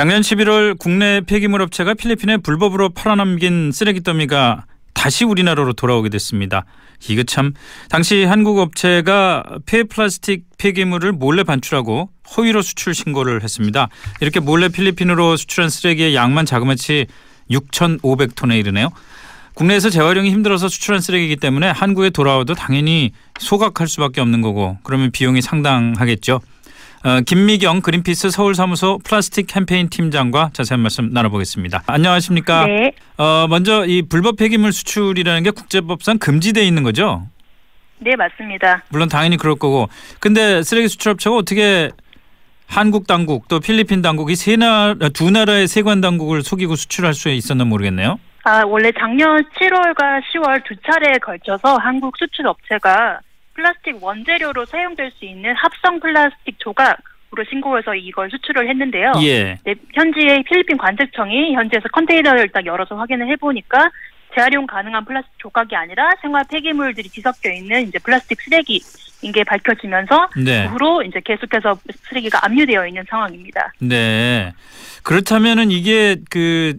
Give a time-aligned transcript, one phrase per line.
[0.00, 6.64] 작년 11월 국내 폐기물 업체가 필리핀에 불법으로 팔아넘긴 쓰레기 더미가 다시 우리나라로 돌아오게 됐습니다.
[7.10, 7.52] 이거 참
[7.90, 13.90] 당시 한국 업체가 폐플라스틱 폐기물을 몰래 반출하고 허위로 수출 신고를 했습니다.
[14.22, 17.06] 이렇게 몰래 필리핀으로 수출한 쓰레기의 양만 자그마치
[17.50, 18.88] 6,500톤에 이르네요.
[19.52, 25.42] 국내에서 재활용이 힘들어서 수출한 쓰레기이기 때문에 한국에 돌아와도 당연히 소각할 수밖에 없는 거고 그러면 비용이
[25.42, 26.40] 상당하겠죠.
[27.02, 31.82] 어, 김미경 그린피스 서울사무소 플라스틱 캠페인 팀장과 자세한 말씀 나눠보겠습니다.
[31.86, 32.66] 안녕하십니까?
[32.66, 32.92] 네.
[33.16, 37.26] 어, 먼저 이 불법 폐기물 수출이라는 게 국제법상 금지돼 있는 거죠?
[38.00, 38.82] 네, 맞습니다.
[38.90, 39.88] 물론 당연히 그럴 거고.
[40.20, 41.90] 근데 쓰레기 수출업체가 어떻게
[42.66, 47.64] 한국 당국 또 필리핀 당국이 세 나라 두 나라의 세관 당국을 속이고 수출할 수 있었나
[47.64, 48.18] 모르겠네요.
[48.44, 53.20] 아, 원래 작년 7월과 10월 두 차례에 걸쳐서 한국 수출 업체가
[53.54, 59.12] 플라스틱 원재료로 사용될 수 있는 합성 플라스틱 조각으로 신고해서 이걸 수출을 했는데요.
[59.22, 59.58] 예.
[59.64, 63.90] 네, 현지의 필리핀 관세청이 현지에서 컨테이너를 딱 열어서 확인을 해보니까
[64.34, 68.80] 재활용 가능한 플라스틱 조각이 아니라 생활 폐기물들이 뒤섞여 있는 이제 플라스틱 쓰레기
[69.22, 70.64] 인 게 밝혀지면서 네.
[70.68, 73.70] 후로 이제 계속해서 쓰레기가 압류되어 있는 상황입니다.
[73.78, 74.54] 네.
[75.02, 76.78] 그렇다면은 이게 그,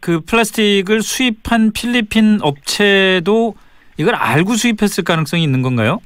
[0.00, 3.54] 그 플라스틱을 수입한 필리핀 업체도
[3.96, 6.00] 이걸 알고 수입했을 가능성이 있는 건가요?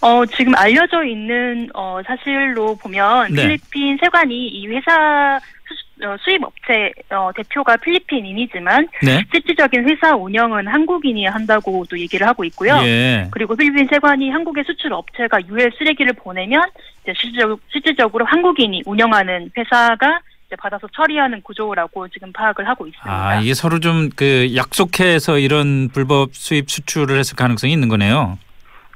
[0.00, 3.42] 어, 지금 알려져 있는 어, 사실로 보면 네.
[3.42, 9.24] 필리핀 세관이 이 회사 수, 어, 수입 업체 어, 대표가 필리핀인이지만 네.
[9.32, 12.80] 실질적인 회사 운영은 한국인이 한다고도 얘기를 하고 있고요.
[12.82, 13.28] 예.
[13.30, 16.64] 그리고 필리핀 세관이 한국의 수출 업체가 유해 쓰레기를 보내면
[17.06, 20.18] 실질적, 실질적으로 한국인이 운영하는 회사가
[20.56, 23.10] 받아서 처리하는 구조라고 지금 파악을 하고 있습니다.
[23.28, 28.38] 아, 이게 서로 좀 그 약속해서 이런 불법 수입 수출을 했을 가능성이 있는 거네요.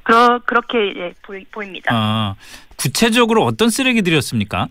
[0.03, 1.91] 그러, 그렇게 예, 보이, 보입니다.
[1.95, 2.35] 아,
[2.77, 4.69] 구체적으로 어떤 쓰레기들이었습니까?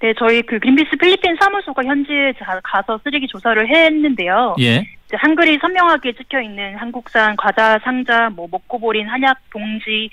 [0.00, 4.56] 네, 저희 그 그린피스 필리핀 사무소가 현지에 자- 가서 쓰레기 조사를 했는데요.
[4.60, 4.84] 예.
[5.12, 10.10] 한글이 선명하게 찍혀 있는 한국산 과자 상자, 뭐 먹고 버린 한약 봉지,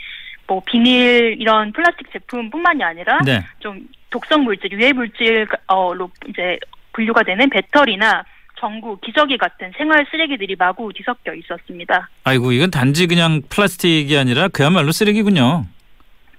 [0.51, 3.41] 뭐 비닐 이런 플라스틱 제품뿐만이 아니라 네.
[3.61, 6.59] 좀 독성 물질, 유해 물질로 이제
[6.91, 8.25] 분류가 되는 배터리나
[8.59, 12.09] 전구, 기저귀 같은 생활 쓰레기들이 마구 뒤섞여 있었습니다.
[12.25, 15.67] 아이고, 이건 단지 그냥 플라스틱이 아니라 그야말로 쓰레기군요.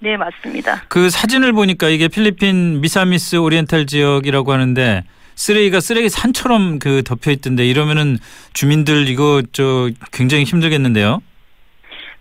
[0.00, 0.82] 네, 맞습니다.
[0.88, 5.04] 그 사진을 보니까 이게 필리핀 미사미스 오리엔탈 지역이라고 하는데
[5.36, 8.18] 쓰레기가 쓰레기 산처럼 그 덮여 있던데 이러면은
[8.52, 11.22] 주민들 이거 저 굉장히 힘들겠는데요.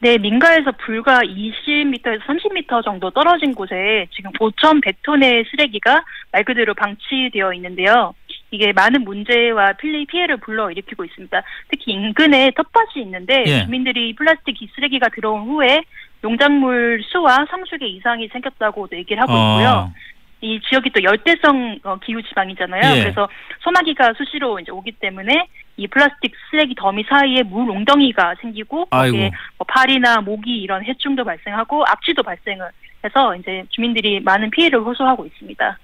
[0.02, 8.16] 네, 민가에서 불과 20m에서 30m 정도 떨어진 곳에 지금 5,100톤의 쓰레기가 말 그대로 방치되어 있는데요.
[8.50, 11.42] 이게 많은 문제와 필리 피해를 불러일으키고 있습니다.
[11.70, 13.64] 특히 인근에 텃밭이 있는데 예.
[13.64, 15.84] 주민들이 플라스틱 쓰레기가 들어온 후에
[16.22, 19.70] 농작물 수와 성숙에 이상이 생겼다고도 얘기를 하고 있고요.
[19.70, 19.94] 어,
[20.42, 22.98] 이 지역이 또 열대성 어, 기후 지방이잖아요.
[22.98, 23.04] 예.
[23.04, 23.30] 그래서
[23.60, 25.48] 소나기가 수시로 이제 오기 때문에
[25.82, 28.86] 이 플라스틱 쓰레기 더미 사이에 물 웅덩이가 생기고.
[28.86, 32.70] 거기에 뭐 파리나 모기 이런 해충도 발생하고 악취도 발생을
[33.04, 35.78] 해서 이제 주민들이 많은 피해를 호소하고 있습니다.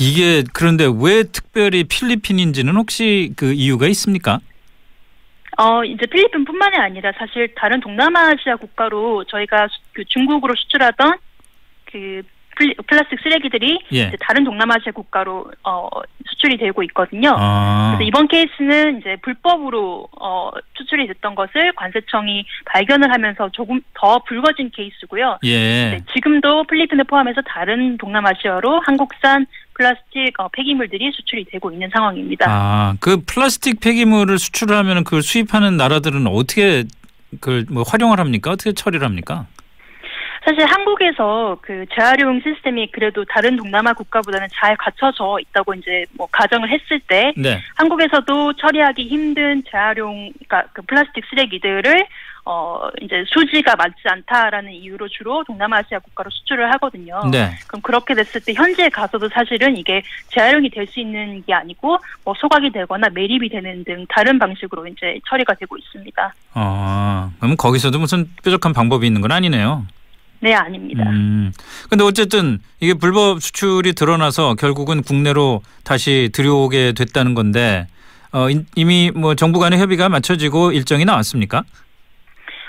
[0.00, 4.40] 이게 그런데 왜 특별히 필리핀인지는 혹시 그 이유가 있습니까?
[5.56, 11.16] 어 이제 필리핀뿐만이 아니라 사실 다른 동남아시아 국가로 저희가 수- 그 중국으로 수출하던
[11.84, 12.22] 그
[12.86, 13.98] 플라스틱 쓰레기들이 예.
[14.08, 15.88] 이제 다른 동남아시아 국가로 어
[16.44, 17.34] 수출이 되고 있거든요.
[17.36, 17.94] 아.
[17.96, 24.70] 그래서 이번 케이스는 이제 불법으로 어, 수출이 됐던 것을 관세청이 발견을 하면서 조금 더 불거진
[24.70, 25.38] 케이스고요.
[25.44, 25.90] 예.
[25.90, 32.46] 네, 지금도 필리핀을 포함해서 다른 동남아시아로 한국산 플라스틱 어, 폐기물들이 수출이 되고 있는 상황입니다.
[32.48, 36.84] 아, 그 플라스틱 폐기물을 수출을 하면 그걸 수입하는 나라들은 어떻게
[37.40, 38.52] 그걸 뭐 활용을 합니까?
[38.52, 39.46] 어떻게 처리를 합니까?
[40.44, 46.68] 사실 한국에서 그 재활용 시스템이 그래도 다른 동남아 국가보다는 잘 갖춰져 있다고 이제 뭐 가정을
[46.68, 47.60] 했을 때 네.
[47.76, 52.06] 한국에서도 처리하기 힘든 재활용 그러니까 그 플라스틱 쓰레기들을
[52.46, 57.22] 어 이제 수지가 맞지 않다라는 이유로 주로 동남아시아 국가로 수출을 하거든요.
[57.32, 57.52] 네.
[57.66, 62.34] 그럼 그렇게 됐을 때 현지에 가서도 사실은 이게 재활용이 될 수 있는 게 아니고 뭐
[62.36, 66.34] 소각이 되거나 매립이 되는 등 다른 방식으로 이제 처리가 되고 있습니다.
[66.52, 69.86] 아, 그러면 거기서도 무슨 뾰족한 방법이 있는 건 아니네요.
[70.44, 71.08] 네, 아닙니다.
[71.08, 71.52] 음.
[71.88, 77.86] 근데 어쨌든 이게 불법 수출이 드러나서 결국은 국내로 다시 들여오게 됐다는 건데
[78.30, 81.62] 어, 인- 이미 뭐 정부 간의 협의가 맞춰지고 일정이 나왔습니까?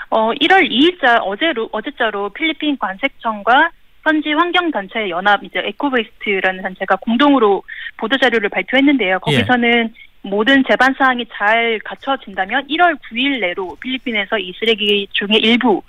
[0.08, 3.70] 어 1월 2일자 어제로 어제자로 필리핀 관세청과
[4.04, 7.62] 현지 환경단체 연합 이제 에코웨이스트라는 단체가 공동으로
[7.98, 9.18] 보도 자료를 발표했는데요.
[9.18, 15.82] 거기서는 모든 제반 사항이 잘 갖춰진다면 1월 9일 내로 필리핀에서 이 쓰레기 중에 일부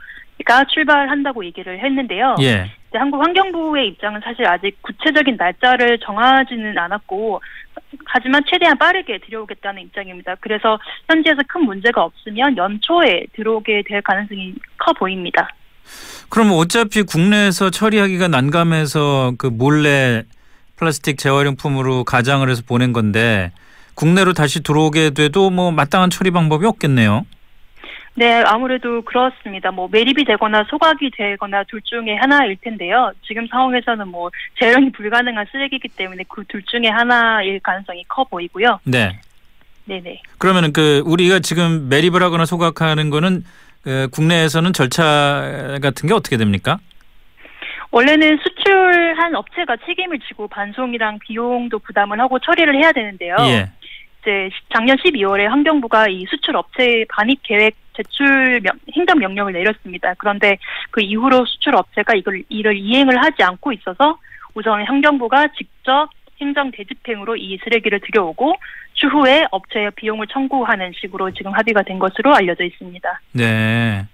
[0.46, 2.36] 가 출발한다고 얘기를 했는데요.
[2.42, 2.72] 예.
[2.94, 7.42] 한국 환경부의 입장은 사실 아직 구체적인 날짜를 정하지는 않았고
[8.06, 10.36] 하지만 최대한 빠르게 들여오겠다는 입장입니다.
[10.40, 10.80] 그래서
[11.10, 15.50] 현지에서 큰 문제가 없으면 연초에 들어오게 될 가능성이 커 보입니다.
[16.30, 20.24] 그럼 어차피 국내에서 처리하기가 난감해서 그 몰래
[20.76, 23.52] 플라스틱 재활용품으로 가장을 해서 보낸 건데
[23.96, 27.26] 국내로 다시 들어오게 돼도 뭐 마땅한 처리 방법이 없겠네요.
[28.18, 29.70] 네, 아무래도 그렇습니다.
[29.70, 33.12] 뭐 매립이 되거나 소각이 되거나 둘 중에 하나일 텐데요.
[33.24, 38.80] 지금 상황에서는 뭐 재활용이 불가능한 쓰레기이기 때문에 그 둘 중에 하나일 가능성이 커 보이고요.
[38.86, 39.20] 네.
[39.86, 40.24] 네네.
[40.40, 43.44] 그러면은 그 우리가 지금 매립을 하거나 소각하는 거는
[43.84, 46.80] 그 국내에서는 절차 같은 게 어떻게 됩니까?
[47.92, 53.36] 원래는 수출한 업체가 책임을 지고 반송이랑 비용도 부담을 하고 처리를 해야 되는데요.
[53.42, 53.70] 예.
[54.22, 60.14] 이제 작년 12월에 환경부가 이 수출 업체 반입 계획 제출 명, 행정 명령을 내렸습니다.
[60.18, 60.58] 그런데
[60.92, 64.18] 그 이후로 수출 업체가 이걸 이를 이행을 하지 않고 있어서
[64.54, 66.10] 우선 환경부가 직접
[66.40, 68.56] 행정 대집행으로 이 쓰레기를 들여오고
[68.94, 73.22] 추후에 업체의 비용을 청구하는 식으로 지금 합의가 된 것으로 알려져 있습니다.
[73.34, 74.06] 네.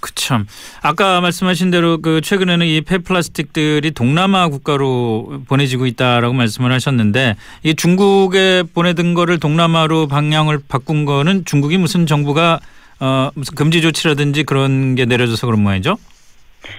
[0.00, 0.46] 그참
[0.82, 8.64] 아까 말씀하신 대로 그 최근에는 이 폐플라스틱들이 동남아 국가로 보내지고 있다라고 말씀을 하셨는데 이 중국에
[8.74, 12.60] 보내던 거를 동남아로 방향을 바꾼 거는 중국이 무슨 정부가
[13.00, 15.96] 어 무슨 금지 조치라든지 그런 게 내려져서 그런 모양이죠?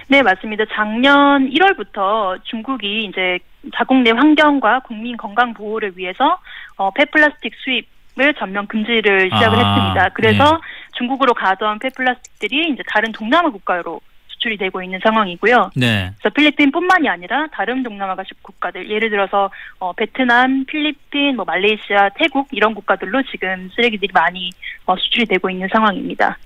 [0.08, 0.64] 네, 맞습니다.
[0.72, 3.38] 작년 1월부터 중국이 이제
[3.74, 6.38] 자국 내 환경과 국민 건강 보호를 위해서
[6.76, 10.08] 어, 폐플라스틱 수입 을 전면 금지를 시작을 아, 했습니다.
[10.14, 10.58] 그래서 네.
[10.96, 14.00] 중국으로 가던 폐플라스틱들이 이제 다른 동남아 국가로
[14.36, 15.70] 수출이 되고 있는 상황이고요.
[15.76, 16.12] 네.
[16.18, 22.74] 그래서 필리핀뿐만이 아니라 다른 동남아 국가들, 예를 들어서 어, 베트남, 필리핀, 뭐 말레이시아, 태국 이런
[22.74, 24.50] 국가들로 지금 쓰레기들이 많이
[24.86, 26.38] 어, 수출이 되고 있는 상황입니다.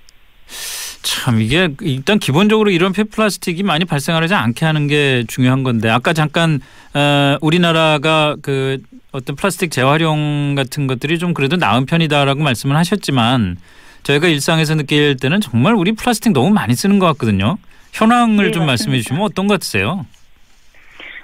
[1.03, 6.59] 참 이게 일단 기본적으로 이런 폐플라스틱이 많이 발생하지 않게 하는 게 중요한 건데 아까 잠깐
[6.93, 8.79] 어, 우리나라가 그
[9.11, 13.57] 어떤 플라스틱 재활용 같은 것들이 좀 그래도 나은 편이다라고 말씀을 하셨지만
[14.03, 17.57] 저희가 일상에서 느낄 때는 정말 우리 플라스틱 너무 많이 쓰는 것 같거든요.
[17.93, 18.65] 현황을 네, 좀.
[18.65, 20.05] 말씀해 주시면 어떤 것 같으세요?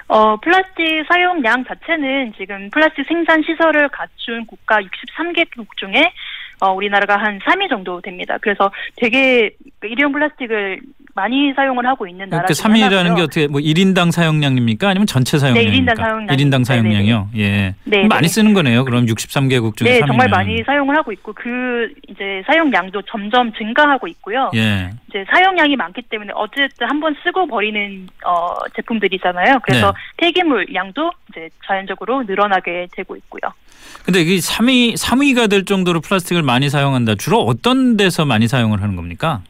[0.08, 6.12] 어, 플라스틱 사용량 자체는 지금 플라스틱 생산 시설을 갖춘 국가 63개국 중에
[6.60, 8.38] 어, 우리나라가 한 3위 정도 됩니다.
[8.42, 9.52] 그래서 되게
[9.84, 10.80] 일회용 플라스틱을
[11.18, 12.46] 많이 사용을 하고 있는 나라.
[12.46, 14.88] 그 3위라는 게 어떻게 뭐 1인당 사용량입니까?
[14.90, 15.94] 아니면 전체 사용량입니까?
[15.96, 16.38] 네, 1인당 사용량.
[16.38, 17.30] 1인당 사용량이요.
[17.38, 17.74] 예.
[17.86, 18.04] 네.
[18.08, 18.86] 많이 쓰는 거네요.
[18.86, 20.08] 그럼 63개국 중에 네, 3위면.
[20.08, 24.52] 정말 많이 사용을 하고 있고 그 이제 사용량도 점점 증가하고 있고요.
[24.56, 24.92] 예.
[25.10, 29.60] 이제 사용량이 많기 때문에 어쨌든 한 번 쓰고 버리는 어 제품들이잖아요.
[29.64, 29.94] 그래서 네.
[30.18, 33.42] 폐기물 양도 이제 자연적으로 늘어나게 되고 있고요.
[34.04, 37.16] 근데 이 3위 3위가 될 정도로 플라스틱을 많이 사용한다.
[37.16, 39.42] 주로 어떤 데서 많이 사용을 하는 겁니까?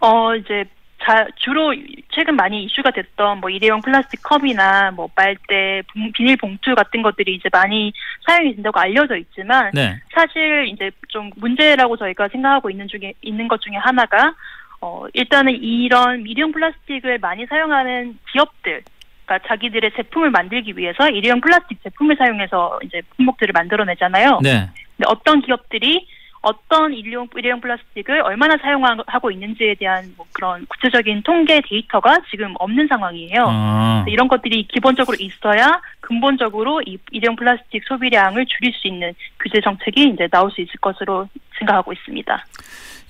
[0.00, 0.64] 어 이제
[1.02, 1.74] 자, 주로
[2.10, 5.82] 최근 많이 이슈가 됐던 뭐 일회용 플라스틱 컵이나 뭐 빨대,
[6.14, 7.92] 비닐 봉투 같은 것들이 이제 많이
[8.26, 9.98] 사용이 된다고 알려져 있지만 네.
[10.14, 14.34] 사실 이제 좀 문제라고 저희가 생각하고 있는 중에 있는 것 중에 하나가
[14.82, 18.82] 어 일단은 이런 일회용 플라스틱을 많이 사용하는 기업들
[19.24, 24.40] 그러니까 자기들의 제품을 만들기 위해서 일회용 플라스틱 제품을 사용해서 이제 품목들을 만들어내잖아요.
[24.42, 24.68] 네.
[24.96, 26.06] 근데 어떤 기업들이
[26.42, 32.88] 어떤 일회용, 일회용 플라스틱을 얼마나 사용하고 있는지에 대한 뭐 그런 구체적인 통계 데이터가 지금 없는
[32.88, 33.44] 상황이에요.
[33.46, 34.04] 아.
[34.08, 40.26] 이런 것들이 기본적으로 있어야 근본적으로 이 일회용 플라스틱 소비량을 줄일 수 있는 규제 정책이 이제
[40.28, 41.28] 나올 수 있을 것으로
[41.58, 42.46] 생각하고 있습니다.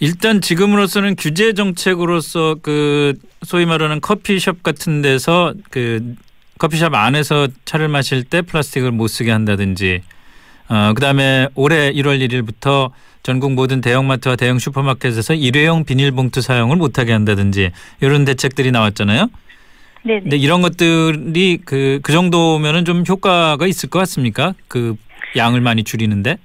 [0.01, 6.17] 일단 지금으로서는 규제 정책으로서 그 소위 말하는 커피숍 같은 데서 그
[6.59, 10.03] 커피숍 안에서 차를 마실 때 플라스틱을 못 쓰게 한다든지
[10.69, 12.91] 어 그다음에 올해 1월 1일부터
[13.23, 19.29] 전국 모든 대형마트와 대형 슈퍼마켓에서 일회용 비닐봉투 사용을 못하게 한다든지 이런 대책들이 나왔잖아요.
[20.03, 20.21] 네.
[20.21, 24.55] 근데 이런 것들이 그, 그 정도면은 좀 효과가 있을 것 같습니까?
[24.69, 24.97] 그
[25.37, 26.39] 양을 많이 줄이는데?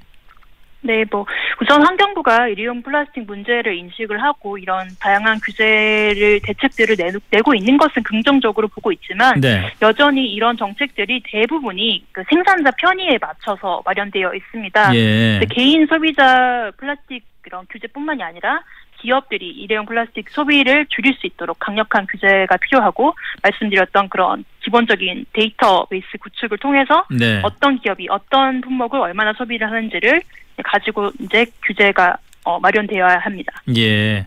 [0.86, 1.26] 네, 뭐
[1.62, 6.96] 우선 환경부가 일회용 플라스틱 문제를 인식을 하고 이런 다양한 규제를 대책들을
[7.32, 9.70] 내, 고 있는 것은 긍정적으로 보고 있지만 네.
[9.82, 14.96] 여전히 이런 정책들이 대부분이 그 생산자 편의에 맞춰서 마련되어 있습니다.
[14.96, 15.40] 예.
[15.50, 18.62] 개인 소비자 플라스틱 이런 규제뿐만이 아니라
[19.02, 26.58] 기업들이 일회용 플라스틱 소비를 줄일 수 있도록 강력한 규제가 필요하고 말씀드렸던 그런 기본적인 데이터베이스 구축을
[26.58, 27.42] 통해서 네.
[27.44, 30.22] 어떤 기업이 어떤 품목을 얼마나 소비를 하는지를
[30.64, 33.62] 가지고 이제 규제가 어, 마련되어야 합니다.
[33.76, 34.26] 예.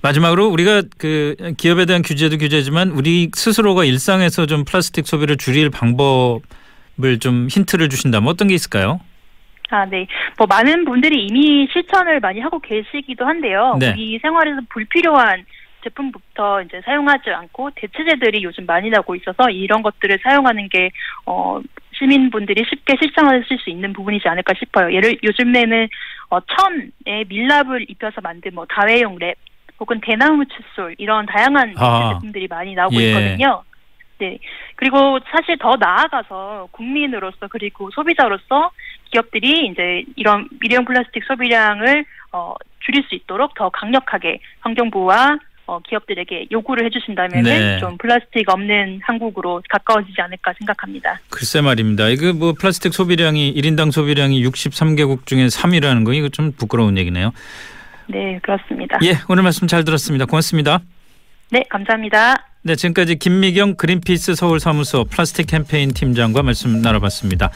[0.00, 7.18] 마지막으로 우리가 그 기업에 대한 규제도 규제지만 우리 스스로가 일상에서 좀 플라스틱 소비를 줄일 방법을
[7.20, 9.00] 좀 힌트를 주신다면 어떤 게 있을까요?
[9.70, 10.06] 아, 네.
[10.38, 13.76] 뭐 많은 분들이 이미 실천을 많이 하고 계시기도 한데요.
[13.80, 13.92] 네.
[13.92, 15.44] 우리 생활에서 불필요한
[15.82, 20.90] 제품부터 이제 사용하지 않고 대체재들이 요즘 많이 나오고 있어서 이런 것들을 사용하는 게
[21.26, 21.60] 어,
[21.92, 24.92] 시민분들이 쉽게 실천하실 수 있는 부분이지 않을까 싶어요.
[24.92, 25.88] 예를 요즘에는
[26.30, 29.36] 어, 천에 밀랍을 입혀서 만든 뭐 다회용 랩
[29.78, 32.14] 혹은 대나무 칫솔 이런 다양한 아.
[32.14, 33.08] 제품들이 많이 나오고 예.
[33.08, 33.62] 있거든요.
[34.18, 34.38] 네.
[34.76, 38.70] 그리고 사실 더 나아가서 국민으로서 그리고 소비자로서
[39.16, 46.48] 기업들이 이제 이런 일회용 플라스틱 소비량을 어, 줄일 수 있도록 더 강력하게 환경부와 어, 기업들에게
[46.52, 47.78] 요구를 해주신다면 네.
[47.80, 51.18] 좀 플라스틱 없는 한국으로 가까워지지 않을까 생각합니다.
[51.30, 52.08] 글쎄 말입니다.
[52.08, 57.32] 이거 뭐 플라스틱 소비량이 1인당 소비량이 63개국 중에 3위라는 거 이거 좀 부끄러운 얘기네요.
[58.08, 58.98] 네, 그렇습니다.
[59.02, 60.26] 예, 오늘 말씀 잘 들었습니다.
[60.26, 60.80] 고맙습니다.
[61.50, 62.36] 네, 감사합니다.
[62.62, 67.50] 네, 지금까지 김미경 그린피스 서울 사무소 플라스틱 캠페인 팀장과 말씀 나눠봤습니다.